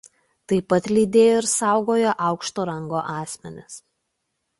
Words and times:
Taip 0.51 0.65
pat 0.73 0.87
lydėjo 0.97 1.35
ir 1.41 1.47
saugojo 1.51 2.13
aukšto 2.29 2.65
rango 2.71 3.03
asmenis. 3.19 3.77